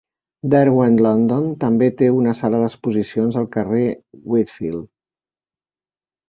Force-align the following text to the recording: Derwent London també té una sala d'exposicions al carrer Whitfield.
Derwent 0.51 0.95
London 1.05 1.43
també 1.63 1.89
té 1.99 2.09
una 2.21 2.33
sala 2.39 2.61
d'exposicions 2.63 3.39
al 3.43 3.47
carrer 3.57 3.83
Whitfield. 4.37 4.91